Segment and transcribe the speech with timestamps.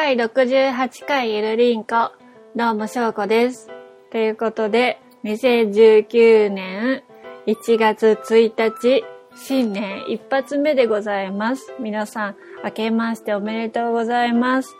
[0.00, 2.12] 第68回ゆるりんこ。
[2.54, 3.68] どうも、しょうこです。
[4.12, 7.02] ということで、2019年
[7.48, 11.74] 1月1日、新年一発目でございます。
[11.80, 14.76] 皆さん、明けましておめでとうございます。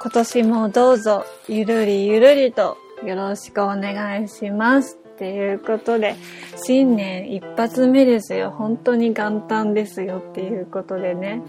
[0.00, 4.98] 今年もどうぞ、ゆるりゆるりとよろしくお願いします。
[5.16, 6.14] っていうことで、
[6.62, 8.50] 新年一発目ですよ。
[8.50, 11.42] 本当に元旦ですよっていうことでね。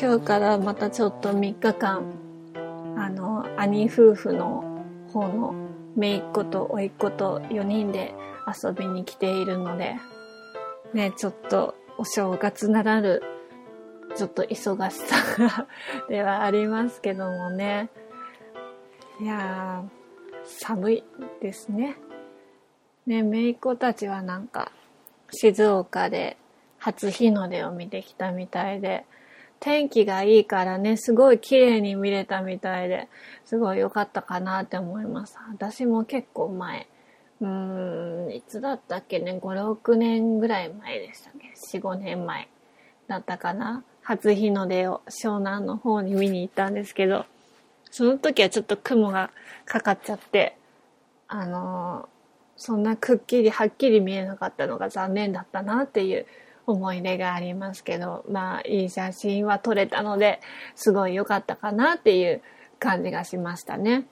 [0.00, 2.14] 今日からまたちょっと3日間、
[2.96, 5.52] あの、兄夫婦の方の
[5.96, 8.14] 姪っ子と甥っ子と4人で
[8.46, 9.96] 遊びに来ているので、
[10.94, 13.20] ね、ちょっとお正月ならぬ、
[14.14, 15.66] ちょっと忙しさ
[16.08, 17.90] ではありますけどもね。
[19.20, 19.88] いやー、
[20.44, 21.04] 寒い
[21.40, 21.96] ですね。
[23.08, 24.70] ね、姪っ子たちはなんか、
[25.30, 26.36] 静岡で
[26.78, 29.06] 初日の出を見てきたみたいで、
[29.60, 33.08] 天気がいいからね、すごい綺麗に見れたみたいで、
[33.46, 35.38] すごい良かったかなって思います。
[35.50, 36.86] 私も結構前、
[37.40, 42.46] うーん、いつだったっけね、5、6年ぐらい前でしたっけ ?4、5年前
[43.06, 47.24] だったかな初日の出を湘南の方に見に行ったんですけど、
[47.90, 49.30] その時はちょっと雲が
[49.64, 50.58] かかっちゃって、
[51.26, 52.17] あのー
[52.58, 56.26] そんなくっきりはっきり見えなかったのが残念だったなっていう
[56.66, 60.40] 思い出がありますけど、まあいい写真は撮れたので、
[60.74, 62.42] すごい良かったかなっていう
[62.78, 64.06] 感じがしましたね。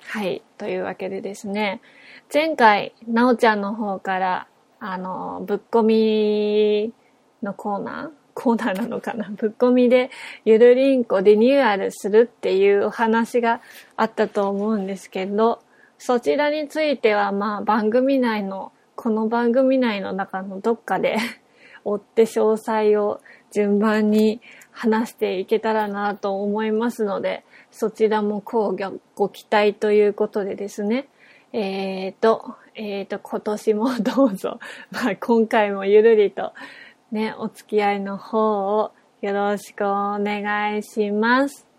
[0.00, 0.42] はい。
[0.58, 1.80] というわけでですね、
[2.32, 4.48] 前回、なおちゃんの方から、
[4.80, 6.92] あの、ぶっこみ
[7.42, 9.28] のコーナーコーナーなのかな？
[9.36, 10.10] ぶっこみで
[10.44, 13.60] ゆるりんこリニューアルするっていうお話が
[13.96, 15.60] あったと思うんですけど、
[16.04, 21.16] そちらについてはまあ番組内の、この番組内の中のどっかで
[21.84, 23.20] 追って詳細を
[23.52, 24.40] 順番に
[24.72, 31.06] 話していけたらなと思いますので、そちらもこうご期待ということでですね。
[31.52, 34.58] えっ、ー、と、えっ、ー、と、今年もどうぞ、
[34.90, 36.52] まあ今回もゆるりと
[37.12, 41.71] ね、お付き合いの方をよろしくお願いします。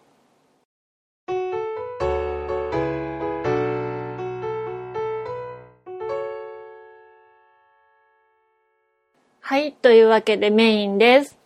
[9.54, 9.72] はい。
[9.72, 11.38] というわけでメインです。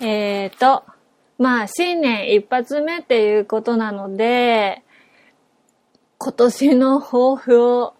[0.00, 0.84] えっ、ー、と、
[1.38, 4.82] まあ、新年一発目っていうことなので、
[6.18, 7.94] 今年の抱負を、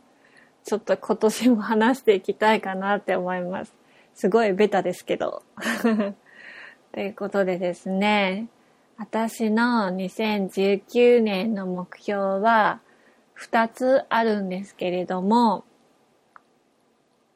[0.64, 3.72] ちょっと今年も話していきたいかなって思います。
[4.14, 5.42] すごいベタですけど。
[6.92, 8.48] ということでですね、
[8.98, 12.80] 私の2019年の目標は
[13.40, 15.64] 2つあるんですけれども、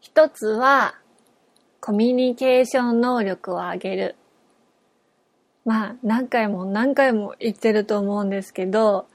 [0.02, 0.96] 1つは、
[1.84, 4.14] コミュニケーション能力を上げる。
[5.64, 9.08] まあ、何回も何回も言ってると思うんですけど、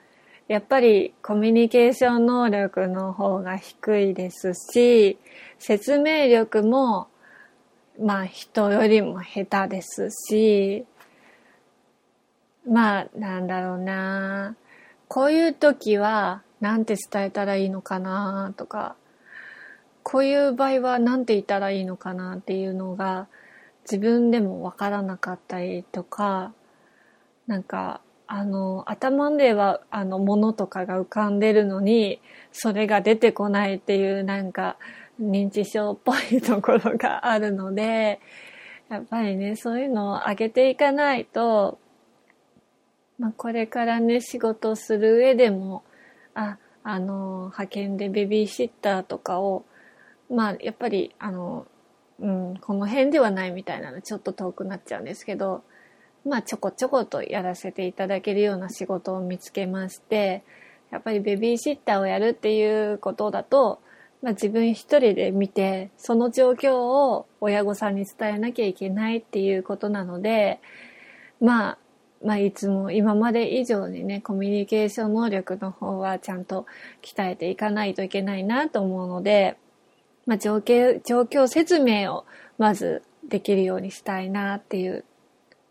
[0.50, 5.17] やっぱりコミュニケーション能力の方が低いですし、
[5.59, 7.07] 説明力も、
[8.01, 10.85] まあ人よりも下手ですし、
[12.69, 14.57] まあ、なんだろうな。
[15.07, 18.97] こういう時は、なんて伝えたらいいのかなとか、
[20.09, 23.28] こういう場合は何て言ったらいいのかなっていうのが
[23.84, 26.53] 自分でもわからなかったりとか、
[27.45, 32.22] なんか、あの、頭では、あの、ものとかが浮かんでるのに、
[32.53, 34.78] それが出てこないっていう、なんか、
[35.22, 38.22] 認知症っぽいところがあるので、
[38.88, 41.79] やっぱりね、そういうのを上げていかないと、
[43.19, 45.84] まあ、これからね、仕事する上でも、
[46.34, 49.66] あ、あの、派遣でベビーシッターとかを、
[50.29, 51.65] まあ、やっぱり、あの、
[52.19, 55.63] うん、この辺ではないみたいなのちょっと遠くなっちゃうんですけど、
[56.25, 60.43] まあ、ちょこちょことやらせていただけるような仕事を見つけまして、
[60.91, 63.79] やっぱりベビーシッターをやるっていうことだと、
[64.21, 70.59] まあ、自分一人で見て、その状況を親御さんに伝えなきゃいけないっていうことなので、
[71.39, 71.77] まあ、
[72.23, 76.65] まあ、いつも今まで以上にね、コミュニケーション能力の方はちゃんと
[77.03, 79.57] 鍛えていかないといけないなと思うので、
[80.27, 82.25] まあ、状況、状況説明を
[82.59, 85.03] まずできるようにしたいなっていう、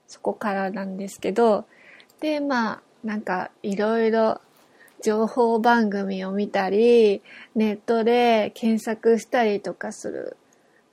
[0.09, 1.67] そこからなんですけど、
[2.21, 4.41] で、まあ、なんかいろいろ
[5.03, 7.23] 情報番組を見たり、
[7.55, 10.37] ネットで検索したりとかする、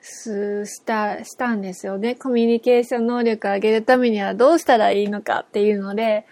[0.01, 2.15] す、した、したんですよね。
[2.15, 6.25] コミュニケーション能力を上げるためにはどうしたらいいのかっていうので、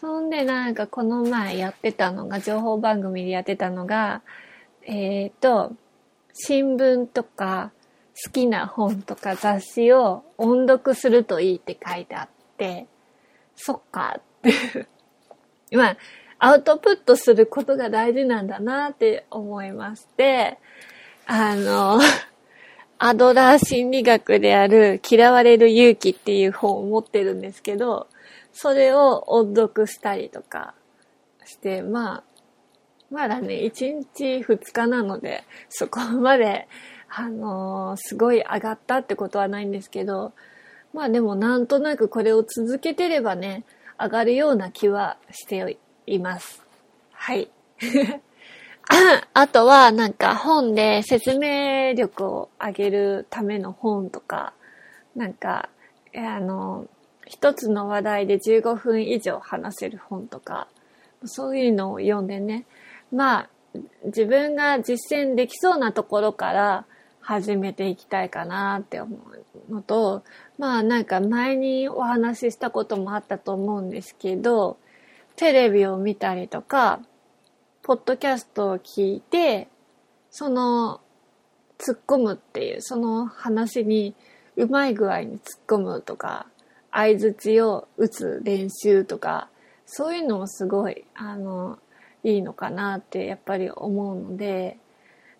[0.00, 4.22] そんでなんかこの前やってたのが、情報番組でやってたのが、
[4.82, 5.74] えっ、ー、と、
[6.34, 7.72] 新聞とか
[8.24, 12.86] 好きな本とか雑誌を音読するといいって書いてあって、
[13.56, 14.86] そっかって
[15.76, 15.96] まあ、
[16.38, 20.58] アウトプットすることが大事なんだなって思いまして、
[21.26, 22.00] あの、
[22.98, 28.08] アドラー心理学である嫌われる勇気っていう本を持ってるんですけど、
[28.52, 30.74] それを音読したりとか
[31.44, 32.24] して、まあ、
[33.10, 36.68] まだね、1日2日なので、そこまで、
[37.08, 40.32] あのー、すごい上がったってことはないんですけど、
[40.92, 43.64] まあでもなんとなくこれを続けてればね、
[43.98, 46.62] 上がるような気はしています。
[47.12, 47.50] はい。
[49.34, 54.52] あとはなんか本で説明力を上げるための本とか、
[55.14, 55.68] なんか、
[56.14, 56.86] あの、
[57.26, 60.66] 一つの話題で15分以上話せる本とか、
[61.24, 62.64] そういうのを読んでね、
[63.12, 63.48] まあ、
[64.04, 66.84] 自分が実践できそうなところから
[67.20, 69.16] 始めていきたいかなって思
[69.68, 70.24] うのと、
[70.58, 74.78] まあなんか前にお話ししたこともあったと思うんですけど、
[75.36, 77.00] テレビを見たりとか、
[77.82, 79.68] ポッドキャストを聞いて、
[80.30, 81.00] その、
[81.78, 84.14] 突っ込むっていう、その話に
[84.56, 86.46] うまい具合に突っ込むとか、
[86.92, 89.48] 相づちを打つ練習とか、
[89.86, 91.78] そういうのもすごい、あの、
[92.22, 94.78] いいのかなってやっぱり思うので、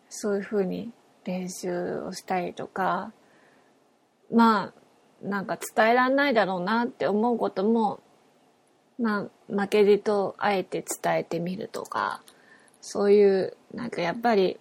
[0.09, 0.91] そういうふうに
[1.25, 3.13] 練習をしたりとか、
[4.33, 4.73] ま
[5.23, 8.01] あ、なんか伝えらんないだろうなって思うことも、
[8.99, 12.23] まあ、負けじとあえて伝えてみるとか、
[12.81, 14.59] そういう、なんかやっぱり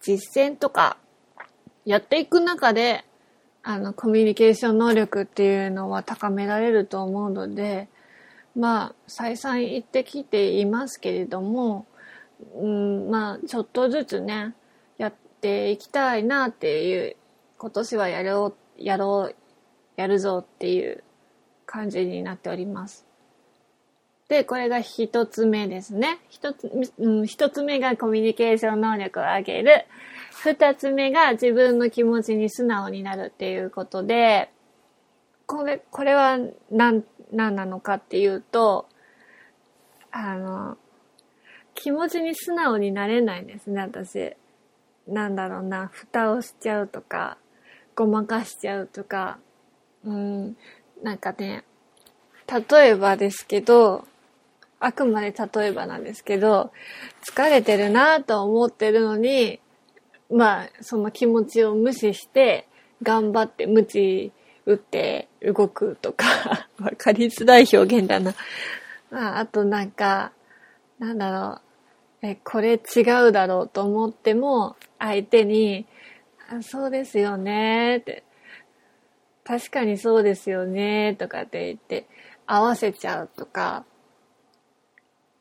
[0.00, 0.96] 実践とか
[1.84, 3.04] やっていく中で、
[3.62, 7.88] あの、コミュニケーション能力っていうのは高められると思うので、
[8.56, 11.86] まあ、再三言ってきていますけれども、
[12.54, 14.54] うん、まあ、ちょっとずつね、
[14.98, 17.16] やっていきたいなっていう、
[17.58, 19.34] 今年はやろう、やろう、
[19.96, 21.02] やるぞっていう
[21.66, 23.06] 感じになっております。
[24.28, 26.18] で、これが一つ目ですね。
[26.28, 29.84] 一つ、うん、一つ目がコミュニケーション能力を上げる。
[30.42, 34.50] 二つ目が自分の気持ちに素直になるっていうことで、
[35.46, 36.38] これ、これは
[36.70, 37.04] 何、
[37.34, 38.86] 何なのかっていうと、
[40.10, 40.76] あの、
[41.74, 44.34] 気持ちに素直になれないんですね、私。
[45.06, 47.36] なんだろうな、蓋をしちゃうとか、
[47.94, 49.38] ごまかしちゃうとか、
[50.04, 50.56] うん、
[51.02, 51.64] なんかね、
[52.70, 54.06] 例えばですけど、
[54.80, 56.72] あくまで例えばなんですけど、
[57.26, 59.60] 疲れてるなと思ってるのに、
[60.30, 62.68] まあ、その気持ちを無視して、
[63.02, 64.32] 頑張って無知
[64.66, 68.34] 打って動くとかわかりづらい表現だな。
[69.10, 70.32] まあ、あとなんか、
[70.98, 71.60] なんだろ
[72.22, 72.26] う。
[72.26, 75.86] え、これ違うだろうと思っても、相手に、
[76.48, 78.24] あそうですよねって、
[79.44, 82.06] 確かにそうですよねとかって言って、
[82.46, 83.84] 合わせちゃうとか、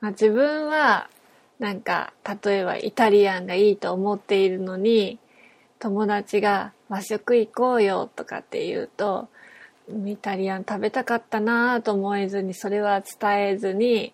[0.01, 1.09] まあ、自分は、
[1.59, 5.19] なんか、例えばイタリアンがいいと思っているのに、
[5.79, 9.27] 友達が和食行こうよとかって言うと、
[10.05, 14.13] イタリアン食べたかったなと思えずに、それは伝えずに、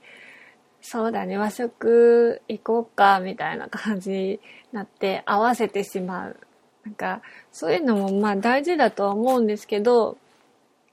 [0.82, 4.40] そうだね、和食行こうか、みたいな感じに
[4.72, 6.38] なって合わせてしまう。
[6.86, 7.22] なんか、
[7.52, 10.18] そういうのもまあ大事だとは思うんですけど、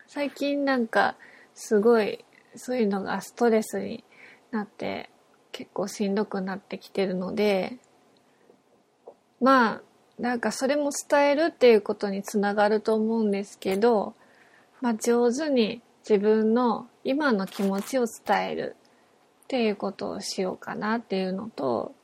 [0.09, 1.15] 最近なんか、
[1.55, 2.25] すごい、
[2.57, 4.03] そういうのがストレスに
[4.51, 5.09] なって、
[5.53, 7.79] 結構しんどくなってきてるので、
[9.41, 9.83] まあ、
[10.19, 14.15] なんかそれも伝えるっていうことにつながると思うんですけど、
[14.81, 18.77] まあ上手に自分の今の気持ちを伝える
[19.45, 21.95] っていうことをしようかなっていうのと、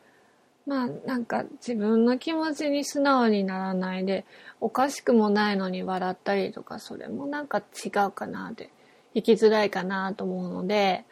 [0.67, 4.27] まあなんか自分の気持ちに素直にならないで、
[4.61, 8.71] おかしくもないのに笑ったりとか、それもなんか違うかなって、
[9.15, 11.05] 生きづらいかなと思うので、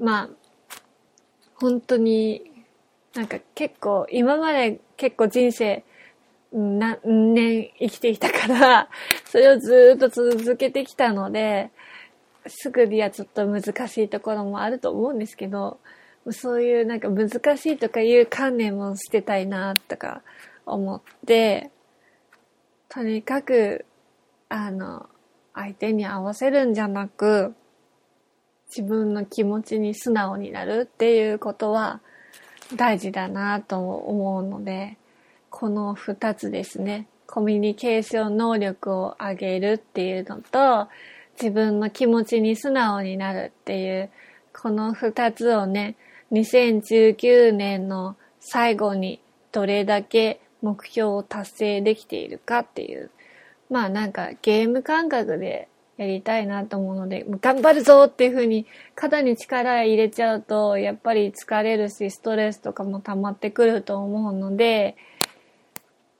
[0.00, 0.28] まあ、
[1.54, 2.64] 本当に
[3.14, 5.84] なんか結構今まで結構人生
[6.52, 8.88] 何年生きてきたから、
[9.26, 11.70] それをずっと続けてきたので、
[12.46, 15.78] すぐにはちょっと難しいところもあると思うんですけど、
[16.30, 20.22] そういうなんか難しいとかいう観念も捨てたいなとか
[20.64, 21.70] 思って、
[22.88, 23.84] とにかく、
[24.48, 25.08] あの、
[25.54, 27.54] 相手に合わせるんじゃなく、
[28.68, 32.00] 自分の気持ちに素直になるっていうことは
[32.76, 34.96] 大事だなと思うので、
[35.58, 37.08] この二つですね。
[37.26, 40.86] コミュニケーション能力を上げるっていうのと、
[41.32, 44.10] 自分の気持ちに素直になるっていう、
[44.52, 45.96] この二つをね、
[46.30, 53.10] 2019年の最後にどれだけ目標を達成できているかっていう、
[53.68, 64.96] まあなんかゲーム感覚でやりたいなと思うので、頑張るぞっていう風に肩に力入れちゃうと、やっぱり疲れるし、ストレスとかも溜まってくると思うので、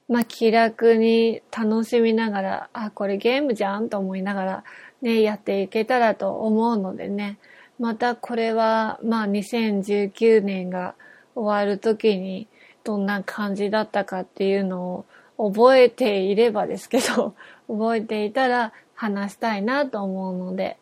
[0.09, 4.65] まあ気楽に楽しみながら、あ、これゲームじゃんと思いながら
[5.03, 7.39] ね、やっていけたらと思うのでね、
[7.79, 10.95] またこれは、まあ2019年が
[11.35, 12.49] 終わる時に
[12.85, 15.05] どんな感じだったかっていうの
[15.37, 17.35] を覚えていればですけど、
[17.69, 20.79] 覚えていたら話したいなと思うので、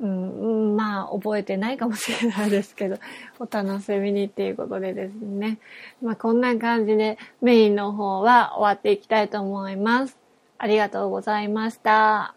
[0.00, 2.98] うん、まあ、覚えてないかもしれないですけど、
[3.38, 5.58] お楽しみにっていうことでですね。
[6.00, 10.16] まあ、こんな感じでメインの方は終わっていきたいと思います。
[10.58, 12.34] ありがとうございました。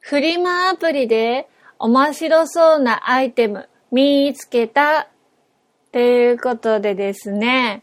[0.00, 1.48] フリマアプリで
[1.78, 5.08] 面白そうなアイテム見つけた
[5.92, 7.82] ということでですね、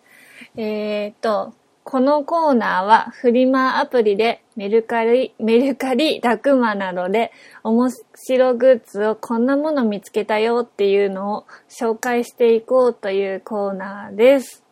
[0.55, 1.53] えっ、と、
[1.91, 7.33] このコーナーはフリマアプリでメルカリ、メルカリ、ラクマなどで
[7.65, 14.63] 面白グッズをこんなもの見つけたよっていうのを紹介していこうというコーナーです。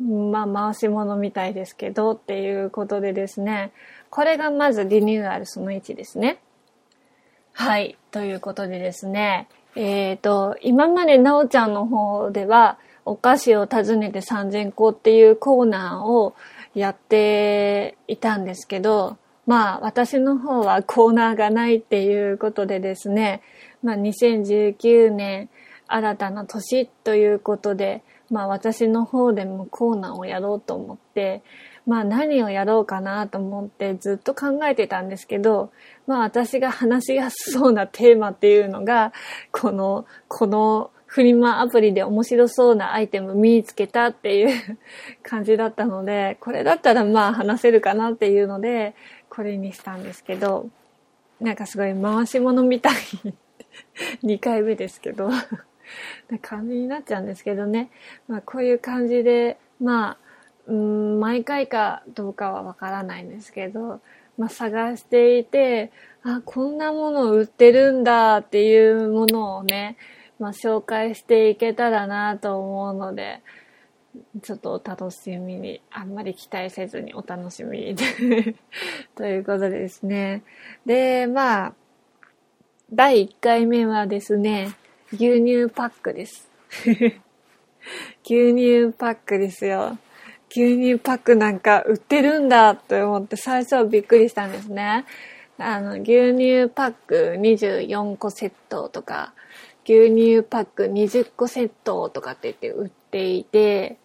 [0.00, 3.72] まあ、回し物みたいですけどっていうことでですね、
[4.08, 6.38] これがまずリニューアルその1ですね。
[7.52, 7.98] はい。
[8.12, 16.34] ということでですね、えっ、ー、と、今までなおちゃんの方では、お菓子を訪ねて3000個っていうコーナーを
[16.74, 23.42] やっていたんですけど、まあ私の方はコーナーがないっていうことでですね、
[23.82, 25.50] まあ2019年
[25.86, 31.42] 新たな年ということで、まあ私の方でもコーナーをやろうと思って、
[31.86, 35.70] まあ何をやろうかなと思ってずっと考えてたんですけど、
[36.06, 39.12] まあ私が話しやすそうなテーマっていうのが、
[39.52, 44.78] この、このフリマアプリで面白そうなアイテム見つけたっていう
[45.22, 48.96] 感じだったので、これだったらまあ話せるかなっていうので、
[49.28, 50.68] これにしたんですけど、
[51.40, 52.94] なんかすごい回し物みたい
[54.26, 55.28] 2回目ですけど
[56.30, 57.90] な感じになっちゃうんですけどね。
[58.26, 60.18] まあこういう感じで、まあ
[60.66, 64.00] うん毎回かどうかはわからないんですけど、
[64.36, 65.92] まあ、探していて、
[66.24, 69.96] あ、こんなもの売ってるんだっていうものをね、
[70.38, 73.40] まあ、紹介していけたらなと思うので、
[74.42, 77.96] ちょっとお楽しみに、あんまり期待せずにお楽しみに
[79.16, 80.42] ということですね。
[80.86, 81.74] で、まあ、
[82.92, 84.72] 第1回目はですね、
[85.12, 86.48] 牛乳パックです。
[88.24, 89.98] 牛乳パックですよ。
[90.50, 95.04] 牛乳パックなんか売ってるんだって思って最初はびっくりしたんですね。
[95.58, 99.34] あの、牛乳パック24個セットとか、
[99.86, 103.98] 牛乳パック20個セットとかって言って売っていて、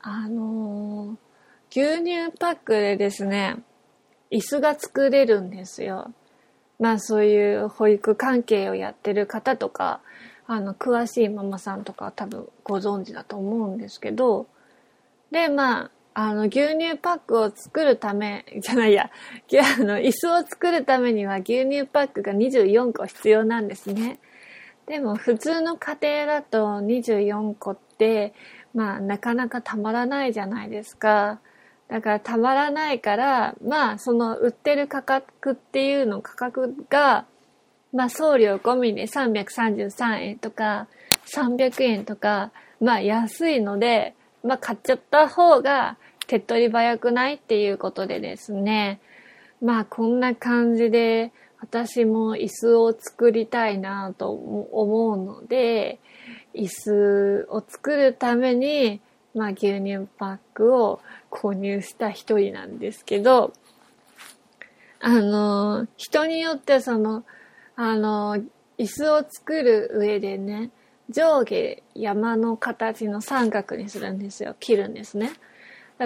[0.00, 3.56] あのー、牛乳パックでですね、
[4.30, 6.12] 椅子が作れるんですよ。
[6.80, 10.00] まあそういう保育関係をやってる方とか、
[10.46, 14.46] あの、詳しいママさんとか多分ご存知だと思うんですけど、
[15.30, 19.10] で、まあ、あの、牛乳パックを作るため、じゃないや、
[19.78, 24.18] あの、椅子を作るためには牛乳パックが24個必要なんですね。
[24.86, 28.34] でも、普通の家庭だと24個って、
[28.74, 31.40] まあ、なかなかたまらないじゃないですか。
[31.88, 37.24] だから、たまらないから、まあ、その、売ってる価格っていうの、価格が、
[37.92, 40.88] まあ、送料込みで333円とか、
[41.26, 42.50] 300円とか、
[42.80, 49.00] まあ、安いので、まあ、買っちゃった方が手っ取り早くないっていうことでですね。
[49.62, 51.32] まあ、こんな感じで
[51.64, 55.98] 私も椅子を作りたいなと思うので、
[56.54, 59.00] 椅子を作るために、
[59.34, 63.54] まあ、牛乳パックを購入した一人なんですけど、
[65.00, 67.24] あの、人によってその、
[67.76, 68.36] あの、
[68.76, 70.70] 椅子を作る上でね、
[71.08, 74.54] 上下山の形の三角にするんですよ。
[74.60, 75.32] 切るんですね。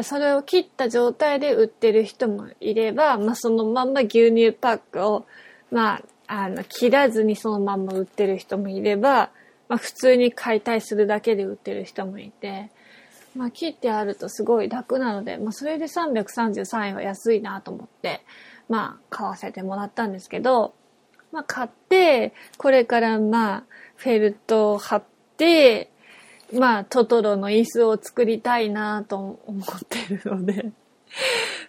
[0.02, 5.26] それを切った状態で売ってる人もいれば、まあ、そのまんま牛乳パックを、
[5.70, 9.30] まあ、あの、切らずにそのまま売ってる人もいれば、
[9.68, 12.70] まあ、普通に解体するだけで売ってる人もいて、
[13.36, 18.22] まあ、切ってあるとすごい楽なので、まあ、それで333円は安いなと思って、
[18.68, 20.74] まあ、買わせてもらったんですけど、
[21.32, 23.64] まあ、買って、これからまあ、
[23.96, 25.02] フェルトを貼っ
[25.36, 25.90] て、
[26.52, 30.72] まあ、トトロの椅子を作りたいなと思ってるので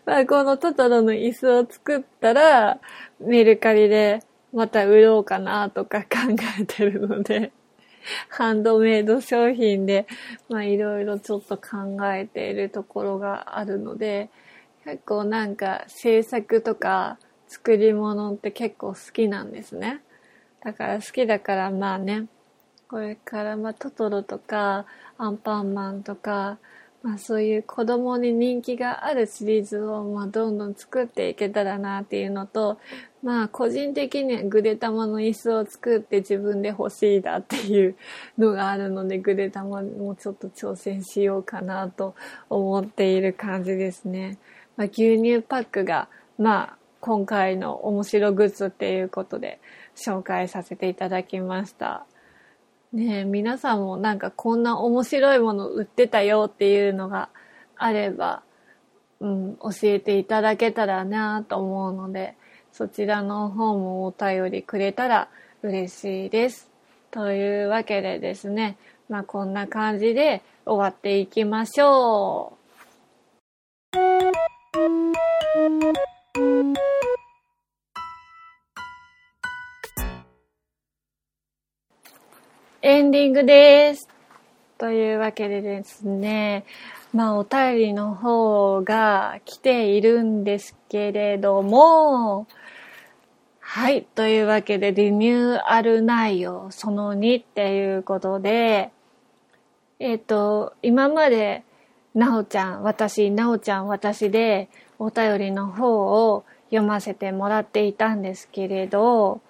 [0.06, 2.80] まあ、このトトロの椅子を作ったら、
[3.20, 4.22] メルカリで
[4.54, 6.08] また売ろうかなとか考
[6.60, 7.52] えてるので
[8.30, 10.08] ハンドメイド商品で、
[10.50, 14.30] まあいろいろちょっと考えているところがあるので、
[14.86, 20.02] 結構なんか制作とか作り物って結構好きなんですね。
[20.64, 22.28] だから好きだからまあね、
[22.88, 24.86] これからまあトトロとか
[25.18, 26.58] アンパンマンとか、
[27.02, 32.78] まあそういう子供に人気があるシリーズをまあどんどん作っていけたらなっていうのと、
[33.24, 37.96] まあ個人的にはグレタマの椅子を作って自分で欲しいだっていう
[38.38, 42.16] のがあるのでグレタマもちょっと挑戦しようかなと
[42.50, 44.38] 思っている感じですね。
[44.76, 49.62] まあ、牛乳パックがまあ今回の面白グッズっていうことで
[49.96, 52.06] 紹介させていただきました。
[52.94, 57.30] ね、皆さんもなんかこんな面白いもの売ってたよっていうのが
[57.78, 58.42] あれば、
[59.20, 62.36] うん、教えていただけたらなと思うので、
[62.72, 65.30] そちらの方もお便りくれたら
[65.62, 66.70] 嬉しいです。
[67.12, 68.78] というわけでですね、
[69.08, 72.59] まあこんな感じで終わっていきましょう。
[83.10, 84.08] ンディングです。
[84.78, 86.64] というわけでですね、
[87.12, 92.46] まあお便りの方が来ているんですけれども、
[93.60, 94.04] はい。
[94.04, 98.92] というわけでリニューアル内容その2っていうことで、
[99.98, 101.64] えっ、ー、と、今まで
[102.14, 109.42] なおちゃん、私、なおちゃん、私でお便りの方を読ませてもらっていたんですけれど、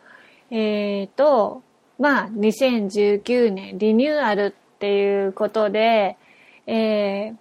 [0.49, 0.55] え
[1.03, 1.61] っ、ー、と、
[1.99, 6.17] まあ、2019年リニューアルっていうことで、
[6.65, 7.35] えー、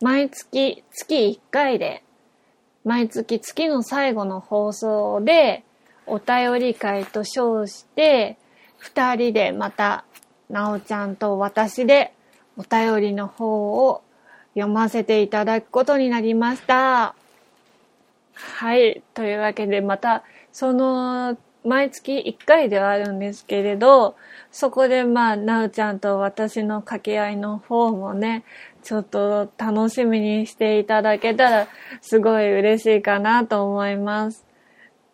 [0.00, 2.02] 毎月、月1回で、
[2.84, 5.62] 毎月月の最後の放送で、
[6.06, 8.36] お便り会と称して、
[8.78, 10.04] 二人でまた、
[10.50, 12.12] なおちゃんと私で
[12.56, 14.02] お便りの方を
[14.54, 17.14] 読ませていただくことになりました。
[18.34, 19.02] はい。
[19.14, 24.16] というわけで、また、その毎月1回ではあるんですけれど、
[24.50, 28.44] そこでまあ、なおちゃんと私の掛け合いの方もね、
[28.82, 31.68] ちょっと楽しみにしていただけたら、
[32.00, 34.44] すごい嬉しいかなと思います。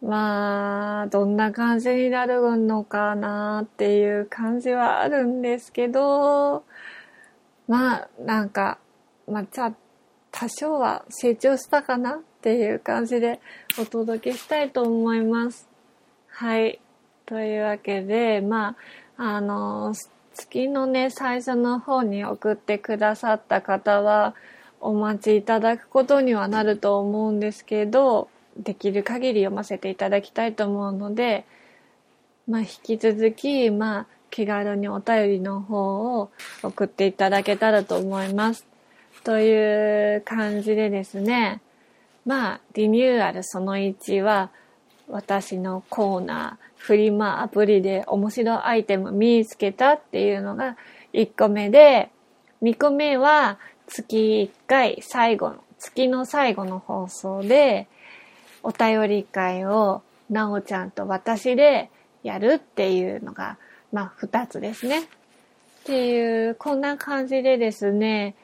[0.01, 6.65] まあ、どんな感じになるのかなっていう感じはあるんですけど、
[7.67, 8.79] まあ、なんか、
[9.27, 9.75] まあ、じゃあ、
[10.31, 13.41] 多少は成長したかなっていう感じで
[13.79, 15.68] お届けしたいと思います。
[16.39, 16.79] はい。
[17.27, 18.77] というわけで、ま
[19.17, 19.93] あ、あの、
[20.35, 24.37] 月のね、最初の方に送ってくださった方は、
[24.81, 31.45] お待ちいただくことにはなると思うんですけど、できる限り読ませていただきたいと思うので、
[32.47, 36.31] まあ、引き続き、まあ、気軽にお便りの方を
[36.63, 38.65] 送っていただけたらと思います。
[39.25, 41.61] という感じでですね、
[42.25, 44.51] まあ、リニューアルその1は、
[45.09, 50.77] 私のコーナー、フリマアプリで面白いアイテム見つけたっていうのが
[51.13, 52.11] 1個目で、
[52.63, 57.89] 2個目は月1回最後の、月の最後の放送で、
[58.63, 61.91] お便り会をなおちゃんと私で
[62.23, 63.59] やるっていうのが、
[63.93, 65.01] まあ2つですね。
[65.01, 65.05] っ
[65.85, 68.35] ていう、こんな感じでですね、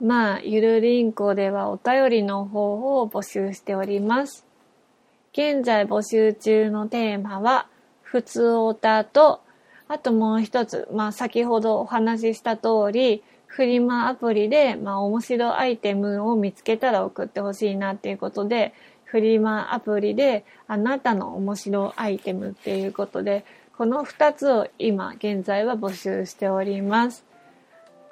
[0.00, 4.46] まあ、ゆるりんこではお便りの方を募集しております。
[5.36, 7.66] 現在募集中のテーマは、
[8.02, 9.40] 普通オタと、
[9.88, 23.44] あともう一つ、まあ先ほどお話しした通り、フリマアプリで、まあ面白アイテムを見つけたら送ってほしいなっていうことで、フリマアプリであなたの面白アイテムっていうことで、
[23.76, 27.24] この二つを今現在は募集しております。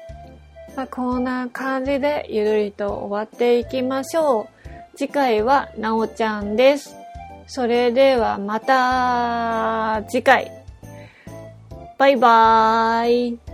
[0.75, 4.49] まあ、こんな感じでゆるりと終わっていきましょ
[4.95, 4.97] う。
[4.97, 6.93] 次回はなおちゃんです。
[7.47, 10.51] それではまた次回。
[11.97, 13.50] バイバーイ。